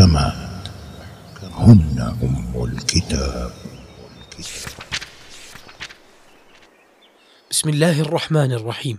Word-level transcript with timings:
المحكمات 0.00 0.68
هن 1.42 2.16
أم 2.22 2.64
الكتاب. 2.64 3.52
بسم 7.50 7.68
الله 7.68 8.00
الرحمن 8.00 8.52
الرحيم. 8.52 8.98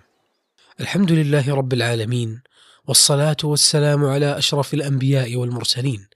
الحمد 0.79 1.11
لله 1.11 1.55
رب 1.55 1.73
العالمين 1.73 2.41
والصلاة 2.87 3.37
والسلام 3.43 4.05
على 4.05 4.37
أشرف 4.37 4.73
الأنبياء 4.73 5.35
والمرسلين 5.35 6.07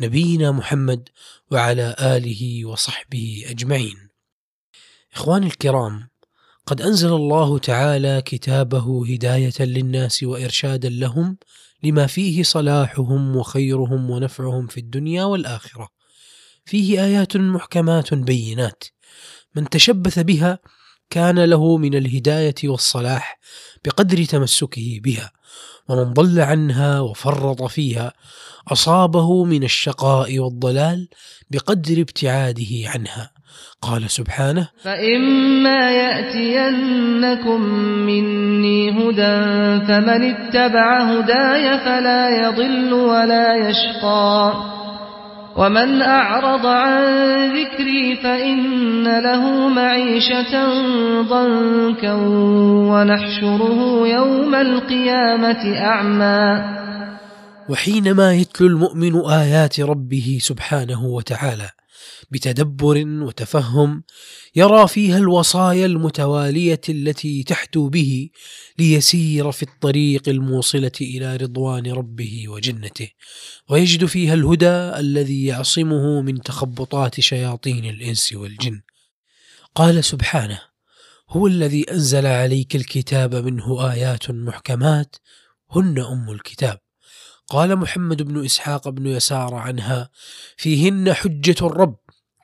نبينا 0.00 0.52
محمد 0.52 1.08
وعلى 1.50 1.96
آله 2.00 2.64
وصحبه 2.64 3.44
أجمعين. 3.46 4.08
إخواني 5.14 5.46
الكرام 5.46 6.08
قد 6.66 6.82
أنزل 6.82 7.12
الله 7.12 7.58
تعالى 7.58 8.22
كتابه 8.26 9.04
هداية 9.08 9.52
للناس 9.60 10.22
وإرشادا 10.22 10.88
لهم 10.88 11.36
لما 11.82 12.06
فيه 12.06 12.42
صلاحهم 12.42 13.36
وخيرهم 13.36 14.10
ونفعهم 14.10 14.66
في 14.66 14.80
الدنيا 14.80 15.24
والآخرة. 15.24 15.88
فيه 16.64 17.04
آيات 17.04 17.36
محكمات 17.36 18.14
بينات. 18.14 18.84
من 19.56 19.68
تشبث 19.68 20.18
بها 20.18 20.58
كان 21.10 21.44
له 21.44 21.76
من 21.76 21.94
الهداية 21.94 22.54
والصلاح 22.64 23.38
بقدر 23.84 24.24
تمسكه 24.24 25.00
بها 25.00 25.32
ومن 25.88 26.12
ضل 26.12 26.40
عنها 26.40 27.00
وفرط 27.00 27.62
فيها 27.62 28.12
أصابه 28.68 29.44
من 29.44 29.64
الشقاء 29.64 30.38
والضلال 30.38 31.08
بقدر 31.50 32.00
ابتعاده 32.00 32.88
عنها. 32.90 33.33
قال 33.82 34.10
سبحانه 34.10 34.68
فإما 34.82 35.90
يأتينكم 35.90 37.60
مني 38.06 38.90
هدى 38.90 39.36
فمن 39.86 40.34
اتبع 40.34 41.02
هداي 41.02 41.78
فلا 41.78 42.46
يضل 42.46 42.92
ولا 42.92 43.68
يشقى. 43.68 44.52
ومن 45.56 46.02
أعرض 46.02 46.66
عن 46.66 47.02
ذكري 47.52 48.16
فإن 48.22 49.04
له 49.20 49.68
معيشة 49.68 50.54
ضنكا 51.22 52.12
ونحشره 52.90 54.08
يوم 54.08 54.54
القيامة 54.54 55.78
أعمى. 55.78 56.64
وحينما 57.68 58.34
يتلو 58.34 58.66
المؤمن 58.66 59.30
آيات 59.30 59.80
ربه 59.80 60.38
سبحانه 60.40 61.04
وتعالى 61.04 61.70
بتدبر 62.30 63.04
وتفهم 63.06 64.04
يرى 64.56 64.88
فيها 64.88 65.18
الوصايا 65.18 65.86
المتوالية 65.86 66.80
التي 66.88 67.42
تحدو 67.42 67.88
به 67.88 68.30
ليسير 68.78 69.52
في 69.52 69.62
الطريق 69.62 70.28
الموصلة 70.28 70.92
إلى 71.00 71.36
رضوان 71.36 71.86
ربه 71.86 72.44
وجنته. 72.48 73.08
ويجد 73.68 74.04
فيها 74.04 74.34
الهدى 74.34 75.00
الذي 75.00 75.44
يعصمه 75.44 76.22
من 76.22 76.40
تخبطات 76.40 77.20
شياطين 77.20 77.84
الإنس 77.84 78.32
والجن. 78.32 78.80
قال 79.74 80.04
سبحانه 80.04 80.60
هو 81.30 81.46
الذي 81.46 81.90
أنزل 81.90 82.26
عليك 82.26 82.76
الكتاب 82.76 83.34
منه 83.34 83.92
آيات 83.92 84.30
محكمات 84.30 85.16
هن 85.70 85.98
أم 85.98 86.30
الكتاب. 86.30 86.83
قال 87.48 87.76
محمد 87.76 88.22
بن 88.22 88.44
إسحاق 88.44 88.88
بن 88.88 89.06
يسار 89.06 89.54
عنها 89.54 90.10
فيهن 90.56 91.12
حجة 91.12 91.56
الرب 91.62 91.98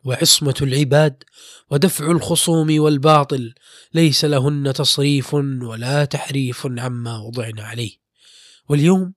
وعصمة 0.05 0.55
العباد 0.62 1.25
ودفع 1.70 2.11
الخصوم 2.11 2.81
والباطل 2.81 3.55
ليس 3.95 4.25
لهن 4.25 4.73
تصريف 4.73 5.34
ولا 5.34 6.05
تحريف 6.05 6.67
عما 6.67 7.19
وضعن 7.19 7.59
عليه. 7.59 7.93
واليوم 8.69 9.12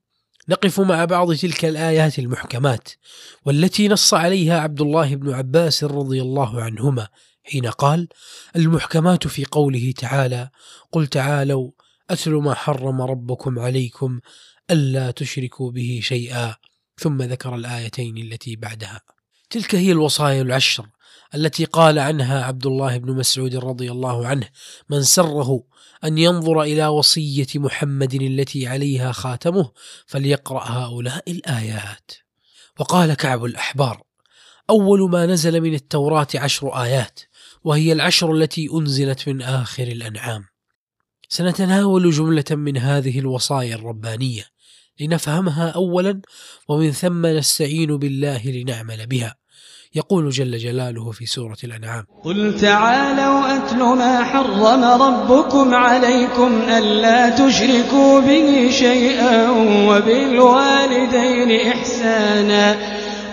نقف 0.48 0.80
مع 0.80 1.04
بعض 1.04 1.34
تلك 1.34 1.64
الآيات 1.64 2.18
المحكمات 2.18 2.88
والتي 3.44 3.88
نص 3.88 4.14
عليها 4.14 4.60
عبد 4.60 4.80
الله 4.80 5.14
بن 5.14 5.32
عباس 5.32 5.84
رضي 5.84 6.22
الله 6.22 6.62
عنهما 6.62 7.08
حين 7.42 7.66
قال 7.66 8.08
المحكمات 8.56 9.26
في 9.26 9.44
قوله 9.44 9.92
تعالى 9.96 10.50
قل 10.92 11.06
تعالوا 11.06 11.70
أتل 12.10 12.30
ما 12.30 12.54
حرم 12.54 13.02
ربكم 13.02 13.58
عليكم 13.58 14.20
ألا 14.70 15.10
تشركوا 15.10 15.70
به 15.70 16.00
شيئا 16.02 16.54
ثم 16.98 17.22
ذكر 17.22 17.54
الآيتين 17.54 18.18
التي 18.18 18.56
بعدها. 18.56 19.00
تلك 19.50 19.74
هي 19.74 19.92
الوصايا 19.92 20.42
العشر 20.42 20.86
التي 21.34 21.64
قال 21.64 21.98
عنها 21.98 22.44
عبد 22.44 22.66
الله 22.66 22.96
بن 22.96 23.12
مسعود 23.12 23.56
رضي 23.56 23.90
الله 23.90 24.26
عنه 24.26 24.48
من 24.90 25.02
سره 25.02 25.64
أن 26.04 26.18
ينظر 26.18 26.62
إلى 26.62 26.86
وصية 26.86 27.46
محمد 27.54 28.14
التي 28.14 28.66
عليها 28.66 29.12
خاتمه 29.12 29.72
فليقرأ 30.06 30.64
هؤلاء 30.64 31.30
الآيات. 31.30 32.10
وقال 32.80 33.14
كعب 33.14 33.44
الأحبار 33.44 34.02
أول 34.70 35.10
ما 35.10 35.26
نزل 35.26 35.60
من 35.60 35.74
التوراة 35.74 36.28
عشر 36.34 36.82
آيات 36.82 37.20
وهي 37.64 37.92
العشر 37.92 38.32
التي 38.32 38.68
أنزلت 38.74 39.28
من 39.28 39.42
آخر 39.42 39.82
الأنعام. 39.82 40.53
سنتناول 41.36 42.10
جملة 42.10 42.44
من 42.50 42.76
هذه 42.76 43.18
الوصايا 43.18 43.74
الربانية 43.74 44.42
لنفهمها 45.00 45.68
أولا 45.70 46.20
ومن 46.68 46.90
ثم 46.90 47.26
نستعين 47.26 47.96
بالله 47.96 48.46
لنعمل 48.46 49.06
بها. 49.06 49.34
يقول 49.94 50.30
جل 50.30 50.58
جلاله 50.58 51.10
في 51.10 51.26
سورة 51.26 51.56
الأنعام. 51.64 52.06
قل 52.24 52.60
تعالوا 52.60 53.56
أتل 53.56 53.78
ما 53.78 54.24
حرم 54.24 54.84
ربكم 54.84 55.74
عليكم 55.74 56.62
ألا 56.68 57.30
تشركوا 57.30 58.20
به 58.20 58.70
شيئا 58.70 59.50
وبالوالدين 59.88 61.70
إحسانا. 61.72 62.93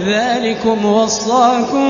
ذلكم 0.00 0.84
وصاكم 0.84 1.86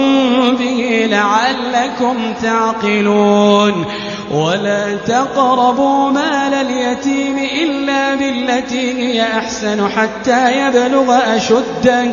به 0.57 1.09
لعلكم 1.11 2.17
تعقلون. 2.43 3.85
ولا 4.31 4.97
تقربوا 4.97 6.11
مال 6.11 6.55
اليتيم 6.55 7.39
إلا 7.39 8.15
بالتي 8.15 8.93
هي 8.93 9.23
أحسن 9.23 9.89
حتى 9.89 10.67
يبلغ 10.67 11.37
أشده. 11.37 12.13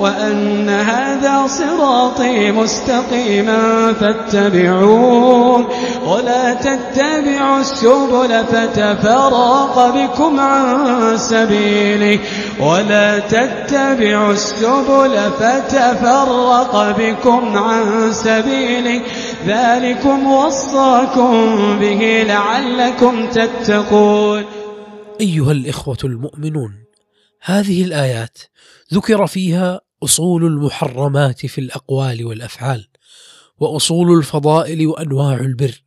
وأن 0.00 0.68
هذا 0.68 1.46
صراطي 1.46 2.52
مستقيما 2.52 3.92
فاتبعون. 3.92 5.66
ولا 6.06 6.54
تتبعوا 6.54 7.60
السبل 7.60 8.44
فتفرق 8.44 9.94
بكم 9.94 10.40
عن 10.40 11.16
سبيله. 11.16 12.18
ولا 12.60 13.18
تتبعوا 13.18 14.32
السبل 14.32 15.30
فتفرق 15.38 16.96
بكم 16.98 17.58
عن 17.58 18.12
سبيله. 18.12 19.02
ذلكم 19.46 20.26
وصاكم 20.26 21.56
به 21.80 22.24
لعلكم 22.28 23.26
تتقون. 23.26 24.44
أيها 25.20 25.52
الإخوة 25.52 25.98
المؤمنون 26.04 26.72
هذه 27.44 27.84
الآيات 27.84 28.38
ذكر 28.94 29.26
فيها 29.26 29.85
أصول 30.02 30.44
المحرمات 30.44 31.46
في 31.46 31.60
الأقوال 31.60 32.24
والأفعال 32.24 32.88
وأصول 33.58 34.18
الفضائل 34.18 34.86
وأنواع 34.86 35.34
البر. 35.34 35.82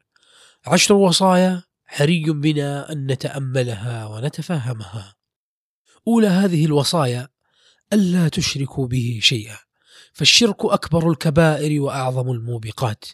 عشر 0.65 0.93
وصايا 0.93 1.63
حري 1.85 2.23
بنا 2.23 2.91
أن 2.91 3.11
نتأملها 3.11 4.05
ونتفهمها 4.05 5.15
أولى 6.07 6.27
هذه 6.27 6.65
الوصايا 6.65 7.29
ألا 7.93 8.29
تشركوا 8.29 8.87
به 8.87 9.19
شيئا 9.21 9.57
فالشرك 10.13 10.65
أكبر 10.65 11.11
الكبائر 11.11 11.81
وأعظم 11.81 12.31
الموبقات 12.31 13.05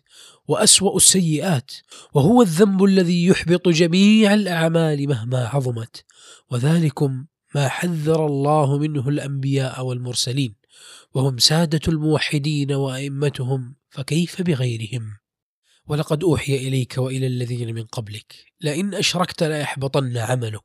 وأسوأ 0.47 0.97
السيئات 0.97 1.71
وهو 2.13 2.41
الذنب 2.41 2.83
الذي 2.83 3.25
يحبط 3.25 3.69
جميع 3.69 4.33
الأعمال 4.33 5.07
مهما 5.07 5.47
عظمت 5.47 6.03
وذلكم 6.49 7.25
ما 7.55 7.67
حذر 7.67 8.25
الله 8.25 8.77
منه 8.77 9.09
الأنبياء 9.09 9.85
والمرسلين. 9.85 10.55
وهم 11.13 11.37
سادة 11.37 11.79
الموحدين 11.87 12.71
وأئمتهم 12.71 13.75
فكيف 13.89 14.41
بغيرهم؟ 14.41 15.17
ولقد 15.87 16.23
أوحي 16.23 16.55
إليك 16.55 16.97
وإلى 16.97 17.27
الذين 17.27 17.75
من 17.75 17.83
قبلك 17.83 18.45
لئن 18.61 18.93
أشركت 18.93 19.43
ليحبطن 19.43 20.17
عملك 20.17 20.61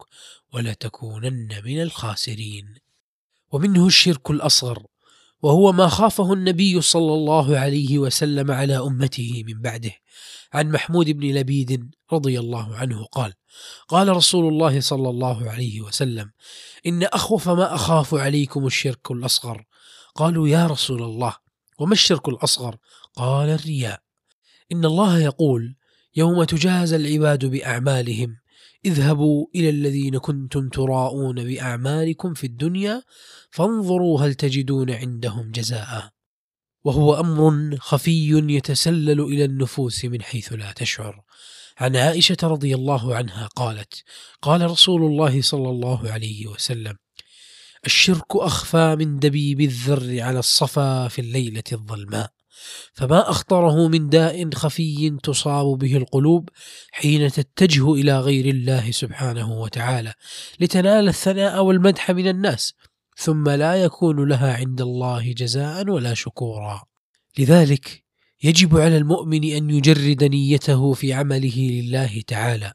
ولتكونن 0.53 1.63
من 1.65 1.83
الخاسرين. 1.83 2.75
ومنه 3.53 3.87
الشرك 3.87 4.31
الأصغر 4.31 4.87
وهو 5.43 5.73
ما 5.73 5.89
خافه 5.89 6.33
النبي 6.33 6.81
صلى 6.81 7.15
الله 7.15 7.59
عليه 7.59 7.99
وسلم 7.99 8.51
على 8.51 8.79
أمته 8.79 9.45
من 9.47 9.61
بعده 9.63 9.93
عن 10.53 10.71
محمود 10.71 11.11
بن 11.11 11.35
لبيد 11.35 11.91
رضي 12.13 12.41
الله 12.41 12.77
عنه 12.77 13.05
قال 13.05 13.33
قال 13.89 14.09
رسول 14.09 14.53
الله 14.53 14.81
صلى 14.81 15.11
الله 15.11 15.51
عليه 15.51 15.81
وسلم 15.81 16.31
إن 16.87 17.03
أخوف 17.03 17.49
ما 17.49 17.75
أخاف 17.75 18.15
عليكم 18.15 18.67
الشرك 18.67 19.11
الأصغر 19.11 19.65
قالوا 20.15 20.49
يا 20.49 20.67
رسول 20.67 21.03
الله 21.03 21.37
وما 21.79 21.93
الشرك 21.93 22.29
الأصغر؟ 22.29 22.77
قال 23.17 23.49
الرياء. 23.49 24.01
إن 24.73 24.85
الله 24.85 25.19
يقول 25.19 25.77
يوم 26.17 26.45
تجازى 26.45 26.97
العباد 26.97 27.45
بأعمالهم 27.45 28.37
اذهبوا 28.85 29.47
إلى 29.55 29.71
الذين 29.71 30.19
كنتم 30.19 30.69
تراءون 30.69 31.45
بأعمالكم 31.45 32.35
في 32.35 32.47
الدنيا 32.47 33.03
فانظروا 33.51 34.21
هل 34.21 34.35
تجدون 34.35 34.91
عندهم 34.91 35.51
جزاء. 35.51 36.11
وهو 36.85 37.15
أمر 37.15 37.77
خفي 37.77 38.45
يتسلل 38.49 39.21
إلى 39.21 39.45
النفوس 39.45 40.05
من 40.05 40.23
حيث 40.23 40.53
لا 40.53 40.73
تشعر. 40.73 41.25
عن 41.81 41.97
عائشة 41.97 42.37
رضي 42.43 42.75
الله 42.75 43.15
عنها 43.15 43.47
قالت 43.47 44.05
قال 44.43 44.71
رسول 44.71 45.03
الله 45.03 45.43
صلى 45.43 45.71
الله 45.71 46.11
عليه 46.11 46.47
وسلم 46.47 46.97
الشرك 47.87 48.37
أخفى 48.37 48.97
من 48.99 49.19
دبيب 49.19 49.61
الذر 49.61 50.21
على 50.21 50.39
الصفا 50.39 51.09
في 51.09 51.21
الليلة 51.21 51.63
الظلماء. 51.73 52.31
فما 52.95 53.31
أخطره 53.31 53.89
من 53.89 54.09
داء 54.09 54.51
خفي 54.55 55.19
تصاب 55.23 55.79
به 55.79 55.97
القلوب 55.97 56.49
حين 56.93 57.31
تتجه 57.31 57.95
إلى 57.95 58.21
غير 58.21 58.47
الله 58.47 58.91
سبحانه 58.91 59.53
وتعالى 59.53 60.15
لتنال 60.61 61.09
الثناء 61.09 61.65
والمدح 61.65 62.11
من 62.11 62.29
الناس 62.29 62.75
ثم 63.17 63.49
لا 63.49 63.75
يكون 63.75 64.29
لها 64.29 64.57
عند 64.57 64.81
الله 64.81 65.33
جزاء 65.33 65.91
ولا 65.91 66.15
شكورا. 66.15 66.83
لذلك 67.39 68.05
يجب 68.43 68.79
على 68.79 68.97
المؤمن 68.97 69.45
أن 69.45 69.71
يجرد 69.71 70.25
نيته 70.25 70.93
في 70.93 71.13
عمله 71.13 71.57
لله 71.57 72.23
تعالى 72.27 72.73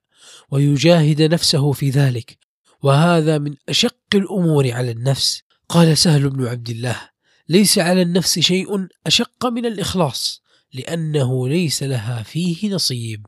ويجاهد 0.52 1.22
نفسه 1.22 1.72
في 1.72 1.90
ذلك 1.90 2.38
وهذا 2.86 3.38
من 3.38 3.56
أشق 3.70 4.16
الأمور 4.16 4.72
على 4.72 4.92
النفس. 4.92 5.42
قال 5.70 5.98
سهل 5.98 6.30
بن 6.30 6.48
عبد 6.48 6.70
الله 6.70 7.10
ليس 7.50 7.78
على 7.78 8.02
النفس 8.02 8.40
شيء 8.40 8.88
أشق 9.08 9.46
من 9.46 9.66
الإخلاص 9.66 10.44
لأنه 10.74 11.48
ليس 11.48 11.84
لها 11.84 12.24
فيه 12.24 12.70
نصيب. 12.70 13.26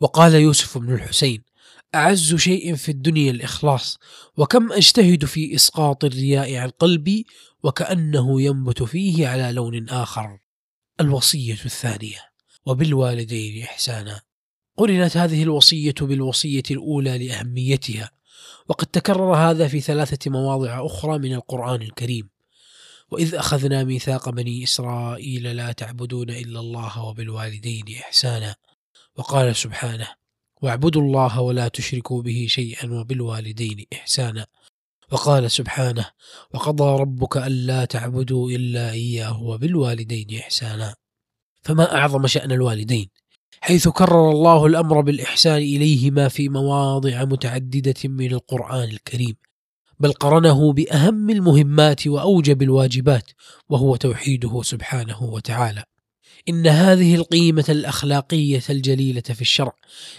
وقال 0.00 0.34
يوسف 0.34 0.78
بن 0.78 0.94
الحسين 0.94 1.42
أعز 1.94 2.34
شيء 2.34 2.74
في 2.74 2.88
الدنيا 2.88 3.30
الإخلاص 3.30 3.98
وكم 4.36 4.72
أجتهد 4.72 5.24
في 5.24 5.54
إسقاط 5.54 6.04
الرياء 6.04 6.54
عن 6.56 6.68
قلبي 6.68 7.26
وكأنه 7.62 8.42
ينبت 8.42 8.82
فيه 8.82 9.28
على 9.28 9.52
لون 9.52 9.88
آخر. 9.88 10.38
الوصية 11.00 11.52
الثانية 11.64 12.18
وبالوالدين 12.66 13.62
إحسانا. 13.62 14.20
قرنت 14.76 15.16
هذه 15.16 15.42
الوصية 15.42 15.94
بالوصية 16.00 16.62
الأولى 16.70 17.26
لأهميتها. 17.26 18.10
وقد 18.68 18.86
تكرر 18.86 19.34
هذا 19.34 19.68
في 19.68 19.80
ثلاثة 19.80 20.30
مواضع 20.30 20.86
أخرى 20.86 21.18
من 21.18 21.34
القرآن 21.34 21.82
الكريم. 21.82 22.28
وإذ 23.10 23.34
أخذنا 23.34 23.84
ميثاق 23.84 24.28
بني 24.30 24.64
إسرائيل 24.64 25.56
لا 25.56 25.72
تعبدون 25.72 26.30
إلا 26.30 26.60
الله 26.60 27.02
وبالوالدين 27.04 27.84
إحسانا. 28.00 28.54
وقال 29.16 29.56
سبحانه 29.56 30.08
واعبدوا 30.62 31.02
الله 31.02 31.40
ولا 31.40 31.68
تشركوا 31.68 32.22
به 32.22 32.46
شيئا 32.48 32.92
وبالوالدين 32.92 33.86
إحسانا. 33.92 34.46
وقال 35.12 35.50
سبحانه 35.50 36.10
وقضى 36.54 37.00
ربك 37.00 37.36
ألا 37.36 37.84
تعبدوا 37.84 38.50
إلا 38.50 38.90
إياه 38.90 39.42
وبالوالدين 39.42 40.38
إحسانا. 40.38 40.94
فما 41.62 41.96
أعظم 41.96 42.26
شأن 42.26 42.52
الوالدين؟ 42.52 43.10
حيث 43.60 43.88
كرر 43.88 44.30
الله 44.30 44.66
الأمر 44.66 45.00
بالإحسان 45.00 45.56
إليهما 45.56 46.28
في 46.28 46.48
مواضع 46.48 47.24
متعددة 47.24 47.94
من 48.04 48.32
القرآن 48.32 48.88
الكريم 48.88 49.34
بل 50.00 50.12
قرنه 50.12 50.72
بأهم 50.72 51.30
المهمات 51.30 52.06
وأوجب 52.06 52.62
الواجبات 52.62 53.30
وهو 53.68 53.96
توحيده 53.96 54.62
سبحانه 54.62 55.22
وتعالى. 55.22 55.84
إن 56.48 56.66
هذه 56.66 57.14
القيمة 57.14 57.64
الأخلاقية 57.68 58.62
الجليلة 58.70 59.20
في 59.20 59.40
الشرع 59.40 59.72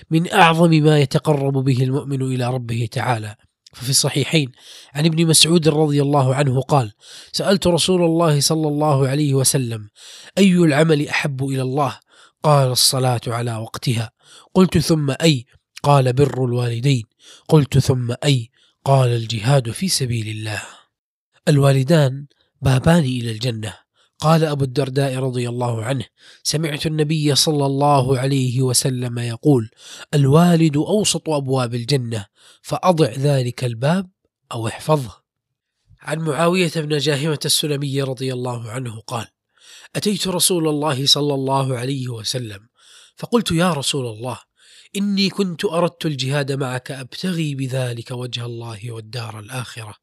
من 0.10 0.32
أعظم 0.32 0.70
ما 0.70 1.00
يتقرب 1.00 1.54
به 1.54 1.84
المؤمن 1.84 2.22
إلى 2.22 2.54
ربه 2.54 2.88
تعالى. 2.92 3.36
ففي 3.74 3.90
الصحيحين 3.90 4.52
عن 4.94 5.06
ابن 5.06 5.28
مسعود 5.28 5.68
رضي 5.68 6.02
الله 6.02 6.36
عنه 6.36 6.62
قال 6.62 6.92
سألت 7.32 7.68
رسول 7.68 8.04
الله 8.04 8.40
صلى 8.40 8.68
الله 8.68 9.08
عليه 9.08 9.34
وسلم 9.34 9.90
أي 10.38 10.54
العمل 10.54 11.08
أحب 11.08 11.44
إلى 11.44 11.62
الله؟ 11.62 12.00
قال 12.48 12.72
الصلاة 12.72 13.22
على 13.28 13.56
وقتها. 13.56 14.12
قلت 14.54 14.78
ثم 14.78 15.16
أي؟ 15.22 15.46
قال 15.84 16.14
بر 16.14 16.46
الوالدين. 16.46 17.04
قلت 17.48 17.78
ثم 17.78 18.16
أي؟ 18.24 18.50
قال 18.86 19.10
الجهاد 19.10 19.72
في 19.72 19.88
سبيل 19.88 20.28
الله. 20.28 20.62
الوالدان 21.48 22.26
بابان 22.62 23.04
إلى 23.04 23.32
الجنة. 23.32 23.74
قال 24.20 24.44
أبو 24.44 24.64
الدرداء 24.64 25.16
رضي 25.16 25.50
الله 25.50 25.84
عنه 25.84 26.06
سمعت 26.44 26.86
النبي 26.86 27.36
صلى 27.36 27.66
الله 27.66 28.20
عليه 28.20 28.62
وسلم 28.62 29.20
يقول 29.20 29.70
الوالد 30.14 30.78
أوسط 30.78 31.30
أبواب 31.30 31.76
الجنة 31.76 32.26
فأضع 32.62 33.10
ذلك 33.10 33.64
الباب 33.64 34.10
أو 34.52 34.68
احفظه. 34.68 35.16
عن 36.02 36.20
معاوية 36.20 36.72
بن 36.76 36.98
جاهمة 36.98 37.40
السلمي 37.46 38.02
رضي 38.02 38.34
الله 38.34 38.70
عنه 38.70 39.00
قال 39.00 39.28
أتيت 39.96 40.28
رسول 40.28 40.68
الله 40.68 41.06
صلى 41.06 41.34
الله 41.34 41.78
عليه 41.78 42.10
وسلم 42.10 42.68
فقلت 43.16 43.52
يا 43.52 43.74
رسول 43.74 44.06
الله 44.06 44.40
إني 44.96 45.30
كنت 45.30 45.66
أردت 45.66 46.06
الجهاد 46.06 46.52
معك 46.52 46.92
أبتغي 46.92 47.56
بذلك 47.56 48.12
وجه 48.12 48.46
الله 48.46 48.92
والدار 48.92 49.40
الآخرة. 49.40 49.96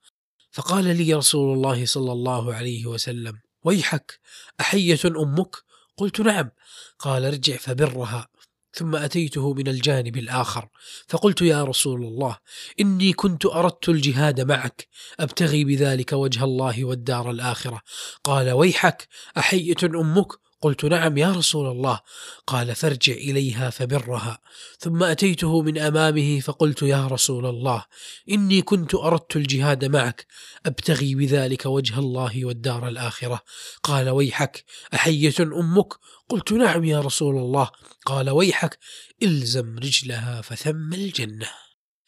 فقال 0.51 0.97
لي 0.97 1.15
رسول 1.15 1.57
الله 1.57 1.87
صلى 1.87 2.13
الله 2.13 2.55
عليه 2.55 2.87
وسلم 2.87 3.41
ويحك 3.65 4.21
أحية 4.61 5.01
أمك؟ 5.05 5.57
قلت 5.97 6.21
نعم. 6.21 6.51
قال 6.99 7.25
ارجع 7.25 7.57
فبرها. 7.57 8.29
ثم 8.75 8.97
أتيته 8.97 9.55
من 9.55 9.69
الجانب 9.69 10.17
الآخر. 10.17 10.69
فقلت 11.09 11.43
يا 11.43 11.65
رسول 11.65 12.03
الله 12.03 12.39
إني 12.81 13.13
كنت 13.13 13.47
أردت 13.47 13.89
الجهاد 13.89 14.41
معك 14.41 14.89
أبتغي 15.21 15.65
بذلك 15.65 16.13
وجه 16.13 16.45
الله 16.45 16.85
والدار 16.85 17.31
الآخرة. 17.31 17.81
قال 18.25 18.51
ويحك 18.51 19.09
أحية 19.39 19.77
أمك؟ 19.85 20.44
قلت 20.65 20.85
نعم 20.85 21.19
يا 21.19 21.33
رسول 21.33 21.67
الله. 21.71 22.01
قال 22.47 22.75
فارجع 22.75 23.13
إليها 23.13 23.71
فبرها. 23.71 24.39
ثم 24.79 25.03
أتيته 25.03 25.63
من 25.63 25.79
أمامه 25.79 26.41
فقلت 26.41 26.83
يا 26.83 27.07
رسول 27.07 27.47
الله 27.47 27.85
إني 28.31 28.63
كنت 28.63 28.95
أردت 28.95 29.37
الجهاد 29.37 29.85
معك 29.85 30.27
أبتغي 30.67 31.15
بذلك 31.15 31.67
وجه 31.67 31.99
الله 31.99 32.45
والدار 32.45 32.89
الآخرة. 32.89 33.41
قال 33.83 34.11
ويحك 34.11 34.65
أحية 34.95 35.35
أمك؟ 35.41 35.95
قلت 36.29 36.53
نعم 36.53 36.85
يا 36.85 37.01
رسول 37.01 37.37
الله. 37.37 37.71
قال 38.07 38.31
ويحك 38.31 38.79
إلزم 39.23 39.79
رجلها 39.79 40.41
فثم 40.41 40.93
الجنة. 40.93 41.49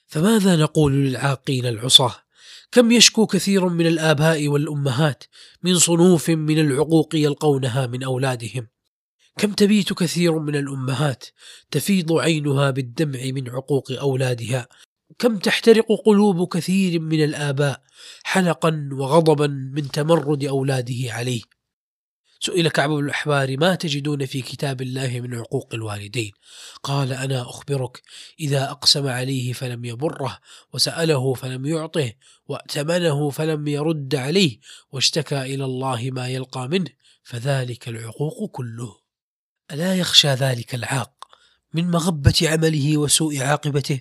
فماذا 0.06 0.56
نقول 0.56 0.92
للعاقين 0.92 1.66
العصاة؟ 1.66 2.25
كم 2.76 2.92
يشكو 2.92 3.26
كثير 3.26 3.68
من 3.68 3.87
الآباء 3.87 4.49
والأمهات 4.49 5.25
من 5.62 5.78
صنوف 5.78 6.30
من 6.30 6.59
العقوق 6.59 7.14
يلقونها 7.14 7.87
من 7.87 8.02
أولادهم. 8.02 8.68
كم 9.38 9.52
تبيت 9.52 9.92
كثير 9.92 10.38
من 10.38 10.56
الأمهات 10.56 11.25
تفيض 11.71 12.12
عينها 12.12 12.71
بالدمع 12.71 13.21
من 13.25 13.49
عقوق 13.49 13.92
أولادها. 13.92 14.68
كم 15.18 15.38
تحترق 15.38 15.87
قلوب 16.06 16.49
كثير 16.49 17.00
من 17.00 17.25
الآباء 17.25 17.83
حنقا 18.25 18.88
وغضبا 18.92 19.47
من 19.47 19.90
تمرد 19.90 20.45
أولاده 20.45 21.12
عليه. 21.12 21.42
سئل 22.40 22.68
كعب 22.68 22.90
بن 22.90 23.04
الأحبار 23.04 23.56
ما 23.56 23.74
تجدون 23.74 24.26
في 24.26 24.42
كتاب 24.42 24.82
الله 24.82 25.20
من 25.20 25.34
عقوق 25.34 25.74
الوالدين؟ 25.74 26.32
قال 26.82 27.12
أنا 27.12 27.42
أخبرك 27.42 28.02
إذا 28.40 28.70
أقسم 28.70 29.06
عليه 29.06 29.52
فلم 29.52 29.84
يبره 29.84 30.38
وسأله 30.72 31.34
فلم 31.34 31.66
يعطه 31.66 32.12
وأتمنه 32.48 33.30
فلم 33.30 33.68
يرد 33.68 34.14
عليه 34.14 34.58
واشتكى 34.92 35.42
إلى 35.42 35.64
الله 35.64 36.10
ما 36.12 36.28
يلقى 36.28 36.68
منه 36.68 36.90
فذلك 37.22 37.88
العقوق 37.88 38.50
كله. 38.50 38.96
ألا 39.70 39.94
يخشى 39.94 40.28
ذلك 40.28 40.74
العاق 40.74 41.12
من 41.74 41.90
مغبة 41.90 42.34
عمله 42.42 42.98
وسوء 42.98 43.38
عاقبته؟ 43.38 44.00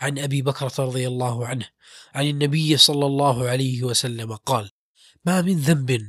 عن 0.00 0.18
أبي 0.18 0.42
بكرة 0.42 0.72
رضي 0.78 1.08
الله 1.08 1.46
عنه 1.46 1.66
عن 2.14 2.26
النبي 2.26 2.76
صلى 2.76 3.06
الله 3.06 3.48
عليه 3.48 3.82
وسلم 3.82 4.34
قال 4.34 4.70
ما 5.24 5.42
من 5.42 5.58
ذنب 5.58 6.06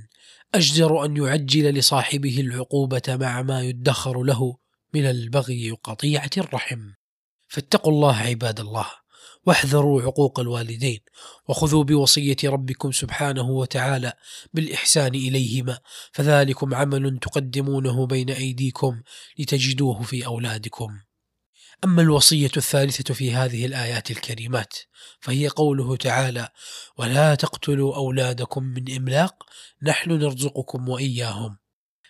أجدر 0.56 1.06
أن 1.06 1.18
يعجل 1.18 1.74
لصاحبه 1.74 2.40
العقوبة 2.40 3.02
مع 3.08 3.42
ما 3.42 3.62
يدخر 3.62 4.24
له 4.24 4.58
من 4.94 5.06
البغي 5.06 5.72
وقطيعة 5.72 6.30
الرحم. 6.38 6.80
فاتقوا 7.48 7.92
الله 7.92 8.16
عباد 8.16 8.60
الله 8.60 8.86
واحذروا 9.46 10.02
عقوق 10.02 10.40
الوالدين 10.40 11.00
وخذوا 11.48 11.84
بوصية 11.84 12.36
ربكم 12.46 12.92
سبحانه 12.92 13.50
وتعالى 13.50 14.14
بالإحسان 14.54 15.16
إليهما 15.16 15.80
فذلكم 16.14 16.76
عمل 16.76 17.20
تقدمونه 17.20 18.08
بين 18.08 18.30
أيديكم 18.30 19.02
لتجدوه 19.40 20.02
في 20.02 20.26
أولادكم. 20.26 21.00
أما 21.84 22.02
الوصية 22.02 22.52
الثالثة 22.58 23.14
في 23.14 23.34
هذه 23.34 23.66
الآيات 23.66 24.12
الكريمات 24.12 24.74
فهي 25.20 25.48
قوله 25.48 25.96
تعالى 25.96 26.50
ولا 26.98 27.36
تقتلوا 27.36 27.96
أولادكم 27.96 28.64
من 28.64 28.96
إملاق 28.96 29.44
نحن 29.84 30.12
نرزقكم 30.12 30.90
وإياهم. 30.90 31.58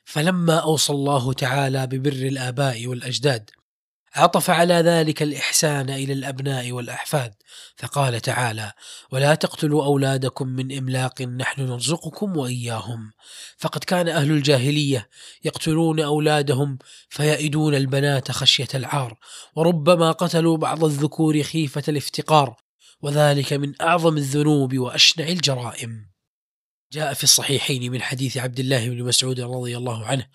فلما 0.05 0.59
أوصى 0.59 0.93
الله 0.93 1.33
تعالى 1.33 1.87
ببر 1.87 2.11
الآباء 2.11 2.87
والأجداد 2.87 3.49
عطف 4.15 4.49
على 4.49 4.73
ذلك 4.73 5.23
الإحسان 5.23 5.89
إلى 5.89 6.13
الأبناء 6.13 6.71
والأحفاد 6.71 7.33
فقال 7.77 8.19
تعالى 8.19 8.71
ولا 9.11 9.35
تقتلوا 9.35 9.85
أولادكم 9.85 10.47
من 10.47 10.77
إملاق 10.77 11.21
نحن 11.21 11.61
نرزقكم 11.61 12.37
وإياهم. 12.37 13.11
فقد 13.57 13.83
كان 13.83 14.07
أهل 14.07 14.31
الجاهلية 14.31 15.09
يقتلون 15.43 15.99
أولادهم 15.99 16.77
فيئدون 17.09 17.75
البنات 17.75 18.31
خشية 18.31 18.67
العار 18.75 19.17
وربما 19.55 20.11
قتلوا 20.11 20.57
بعض 20.57 20.83
الذكور 20.83 21.43
خيفة 21.43 21.83
الافتقار 21.87 22.55
وذلك 23.01 23.53
من 23.53 23.81
أعظم 23.81 24.17
الذنوب 24.17 24.77
وأشنع 24.77 25.27
الجرائم. 25.27 26.10
جاء 26.91 27.13
في 27.13 27.23
الصحيحين 27.23 27.91
من 27.91 28.01
حديث 28.01 28.37
عبد 28.37 28.59
الله 28.59 28.89
بن 28.89 29.03
مسعود 29.03 29.39
رضي 29.39 29.77
الله 29.77 30.05
عنه 30.05 30.27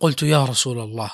قلت 0.00 0.22
يا 0.22 0.44
رسول 0.44 0.78
الله 0.78 1.10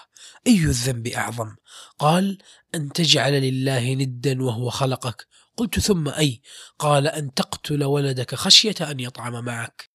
أي 0.47 0.59
الذنب 0.59 1.07
أعظم؟ 1.07 1.57
قال 1.99 2.39
أن 2.75 2.93
تجعل 2.93 3.33
لله 3.33 3.95
ندا 3.95 4.43
وهو 4.43 4.71
خلقك. 4.71 5.27
قلت 5.57 5.81
ثم 5.81 6.09
أي؟ 6.09 6.43
قال 6.79 7.07
أن 7.07 7.35
تقتل 7.35 7.85
ولدك 7.85 8.35
خشية 8.35 8.75
أن 8.81 9.01
يطعم 9.01 9.45
معك. 9.45 9.91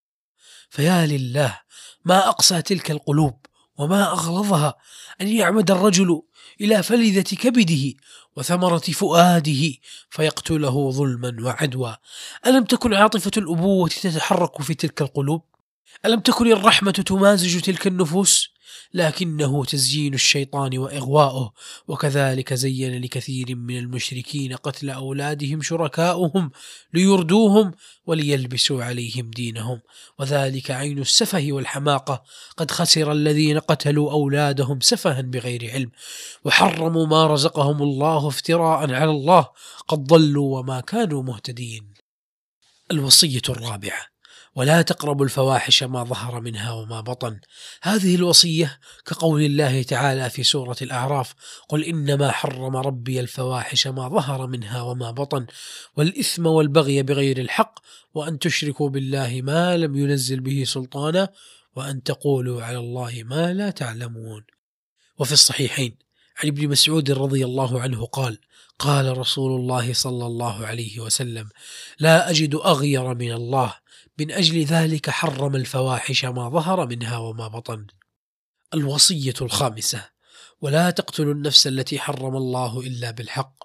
فيا 0.69 1.05
لله 1.05 1.59
ما 2.05 2.29
أقسى 2.29 2.61
تلك 2.61 2.91
القلوب 2.91 3.45
وما 3.77 4.11
أغلظها 4.11 4.75
أن 5.21 5.27
يعمد 5.27 5.71
الرجل 5.71 6.21
إلى 6.61 6.83
فلذة 6.83 7.35
كبده 7.35 7.93
وثمرة 8.35 8.77
فؤاده 8.77 9.73
فيقتله 10.09 10.91
ظلما 10.91 11.37
وعدوى 11.41 11.97
ألم 12.47 12.63
تكن 12.63 12.93
عاطفة 12.93 13.31
الأبوة 13.37 13.89
تتحرك 13.89 14.61
في 14.61 14.73
تلك 14.73 15.01
القلوب؟ 15.01 15.41
ألم 16.05 16.19
تكن 16.19 16.51
الرحمة 16.51 16.91
تمازج 16.91 17.61
تلك 17.61 17.87
النفوس؟ 17.87 18.54
لكنه 18.95 19.65
تزيين 19.65 20.13
الشيطان 20.13 20.77
وإغواؤه 20.77 21.53
وكذلك 21.87 22.53
زين 22.53 23.01
لكثير 23.01 23.55
من 23.55 23.77
المشركين 23.77 24.53
قتل 24.53 24.89
أولادهم 24.89 25.61
شركاؤهم 25.61 26.51
ليردوهم 26.93 27.71
وليلبسوا 28.05 28.83
عليهم 28.83 29.31
دينهم. 29.31 29.81
وذلك 30.19 30.71
عين 30.71 30.99
السفه 30.99 31.47
والحماقة. 31.49 32.23
قد 32.57 32.71
خسر 32.71 33.11
الذين 33.11 33.59
قتلوا 33.59 34.11
أولادهم 34.11 34.79
سفها 34.79 35.21
بغير 35.21 35.71
علم. 35.71 35.91
وحرموا 36.45 37.05
ما 37.05 37.27
رزقهم 37.27 37.83
الله 37.83 38.27
افتراء 38.27 38.93
على 38.93 39.11
الله. 39.11 39.47
قد 39.87 40.03
ضلوا 40.03 40.59
وما 40.59 40.79
كانوا 40.79 41.23
مهتدين. 41.23 41.93
الوصية 42.91 43.41
الرابعة. 43.49 44.14
ولا 44.55 44.81
تقربوا 44.81 45.25
الفواحش 45.25 45.83
ما 45.83 46.03
ظهر 46.03 46.41
منها 46.41 46.71
وما 46.71 47.01
بطن. 47.01 47.39
هذه 47.81 48.15
الوصية 48.15 48.79
كقول 49.05 49.41
الله 49.41 49.83
تعالى 49.83 50.29
في 50.29 50.43
سورة 50.43 50.75
الأعراف 50.81 51.33
قل 51.69 51.83
إنما 51.83 52.31
حرم 52.31 52.75
ربي 52.75 53.19
الفواحش 53.19 53.87
ما 53.87 54.09
ظهر 54.09 54.47
منها 54.47 54.81
وما 54.81 55.11
بطن 55.11 55.45
والإثم 55.95 56.45
والبغي 56.45 57.03
بغير 57.03 57.37
الحق 57.37 57.79
وأن 58.13 58.39
تشركوا 58.39 58.89
بالله 58.89 59.41
ما 59.43 59.77
لم 59.77 59.95
ينزل 59.95 60.39
به 60.39 60.63
سلطانا 60.63 61.29
وأن 61.75 62.03
تقولوا 62.03 62.63
على 62.63 62.77
الله 62.77 63.23
ما 63.25 63.53
لا 63.53 63.69
تعلمون. 63.69 64.43
وفي 65.19 65.31
الصحيحين 65.31 65.97
عن 66.43 66.49
ابن 66.49 66.67
مسعود 66.67 67.11
رضي 67.11 67.45
الله 67.45 67.81
عنه 67.81 68.05
قال 68.05 68.37
قال 68.79 69.17
رسول 69.17 69.59
الله 69.61 69.93
صلى 69.93 70.25
الله 70.25 70.65
عليه 70.65 70.99
وسلم 70.99 71.49
لا 71.99 72.29
أجد 72.29 72.55
أغير 72.55 73.13
من 73.13 73.31
الله 73.31 73.73
من 74.19 74.31
أجل 74.31 74.63
ذلك 74.63 75.09
حرم 75.09 75.55
الفواحش 75.55 76.25
ما 76.25 76.49
ظهر 76.49 76.87
منها 76.87 77.17
وما 77.17 77.47
بطن. 77.47 77.87
الوصية 78.73 79.33
الخامسة 79.41 80.09
ولا 80.61 80.89
تقتلوا 80.89 81.33
النفس 81.33 81.67
التي 81.67 81.99
حرم 81.99 82.35
الله 82.35 82.79
إلا 82.79 83.11
بالحق. 83.11 83.55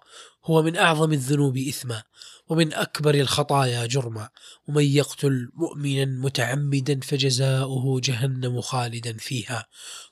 هو 0.44 0.62
من 0.62 0.76
أعظم 0.76 1.12
الذنوب 1.12 1.58
إثما 1.58 2.02
ومن 2.46 2.74
أكبر 2.74 3.14
الخطايا 3.14 3.86
جرما. 3.86 4.28
ومن 4.68 4.84
يقتل 4.84 5.50
مؤمنا 5.54 6.04
متعمدا 6.04 7.00
فجزاؤه 7.00 8.00
جهنم 8.00 8.60
خالدا 8.60 9.16
فيها. 9.16 9.66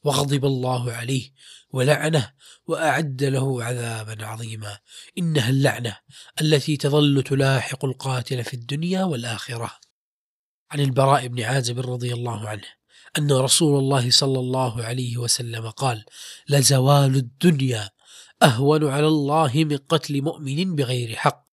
وغضب 0.04 0.44
الله 0.44 0.92
عليه 0.92 1.30
ولعنه 1.70 2.32
وأعد 2.66 3.24
له 3.24 3.64
عذابا 3.64 4.26
عظيما. 4.26 4.78
إنها 5.18 5.50
اللعنة 5.50 5.96
التي 6.40 6.76
تظل 6.76 7.22
تلاحق 7.22 7.84
القاتل 7.84 8.44
في 8.44 8.54
الدنيا 8.54 9.04
والآخرة. 9.04 9.87
عن 10.70 10.80
البراء 10.80 11.26
بن 11.26 11.42
عازب 11.42 11.80
رضي 11.80 12.12
الله 12.12 12.48
عنه 12.48 12.64
أن 13.18 13.32
رسول 13.32 13.78
الله 13.78 14.10
صلى 14.10 14.38
الله 14.38 14.84
عليه 14.84 15.16
وسلم 15.16 15.70
قال 15.70 16.04
لزوال 16.48 17.16
الدنيا 17.16 17.90
أهون 18.42 18.88
على 18.88 19.06
الله 19.06 19.52
من 19.54 19.76
قتل 19.76 20.22
مؤمن 20.22 20.74
بغير 20.74 21.16
حق. 21.16 21.48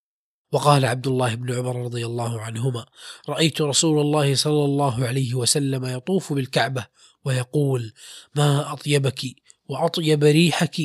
وقال 0.51 0.85
عبد 0.85 1.07
الله 1.07 1.35
بن 1.35 1.53
عمر 1.53 1.83
رضي 1.83 2.05
الله 2.05 2.41
عنهما 2.41 2.85
رأيت 3.29 3.61
رسول 3.61 4.01
الله 4.01 4.35
صلى 4.35 4.65
الله 4.65 5.07
عليه 5.07 5.33
وسلم 5.33 5.85
يطوف 5.85 6.33
بالكعبة 6.33 6.85
ويقول 7.25 7.93
ما 8.35 8.73
أطيبك 8.73 9.21
وأطيب 9.67 10.23
ريحك 10.23 10.81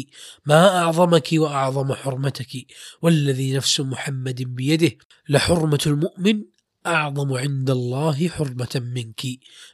ما 0.47 0.79
أعظمك 0.79 1.29
وأعظم 1.33 1.95
حرمتك 1.95 2.67
والذي 3.03 3.53
نفس 3.53 3.81
محمد 3.81 4.43
بيده 4.43 4.93
لحرمة 5.29 5.81
المؤمن 5.87 6.45
أعظم 6.87 7.33
عند 7.33 7.71
الله 7.71 8.29
حرمة 8.29 8.83
منك 8.95 9.23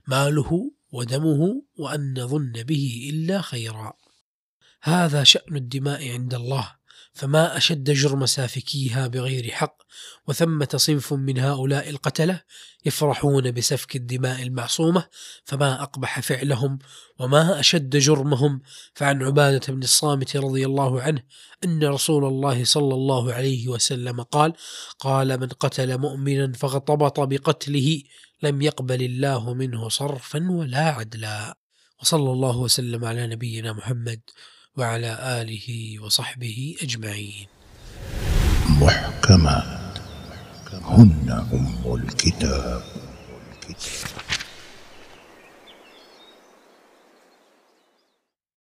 ماله 0.07 0.73
ودمه 0.93 1.63
وأن 1.79 2.21
نظن 2.21 2.53
به 2.53 3.11
إلا 3.11 3.41
خيرا. 3.41 3.93
هذا 4.83 5.25
شأن 5.25 5.57
الدماء 5.57 6.09
عند 6.09 6.35
الله. 6.35 6.77
فما 7.17 7.57
أشد 7.57 7.91
جرم 7.91 8.27
سافكيها 8.27 9.07
بغير 9.07 9.51
حق 9.51 9.83
وثمة 10.27 10.69
صنف 10.77 11.13
من 11.13 11.39
هؤلاء 11.39 11.91
القتلة 11.91 12.43
يفرحون 12.85 13.51
بسفك 13.53 13.97
الدماء 13.97 14.43
المعصومة 14.43 15.05
فما 15.45 15.83
أقبح 15.83 16.21
فعلهم 16.21 16.79
وما 17.19 17.61
أشد 17.61 17.97
جرمهم 17.97 18.61
فعن 18.95 19.23
عبادة 19.23 19.73
بن 19.73 19.83
الصامت 19.83 20.37
رضي 20.37 20.67
الله 20.67 21.03
عنه 21.03 21.23
أن 21.65 21.85
رسول 21.85 22.25
الله 22.25 22.65
صلى 22.65 22.95
الله 22.95 23.33
عليه 23.33 23.69
وسلم 23.69 24.23
قال 24.23 24.53
قال 24.99 25.41
من 25.41 25.49
قتل 25.49 25.99
مؤمنا 25.99 26.53
فاغتبط 26.53 27.21
بقتله 27.21 28.03
لم 28.43 28.63
يقبل 28.63 29.03
الله 29.03 29.55
منه 29.55 29.89
صرفا 29.89 30.51
ولا 30.51 30.89
عدلا 30.91 31.59
وصلى 32.01 32.31
الله 32.31 32.59
وسلم 32.59 33.05
على 33.05 33.27
نبينا 33.27 33.73
محمد. 33.73 34.21
وعلى 34.77 35.41
آله 35.41 35.99
وصحبه 36.05 36.77
أجمعين. 36.83 37.47
محكمات 38.69 39.99
هن 40.85 41.47
أم 41.53 41.95
الكتاب. 41.95 42.83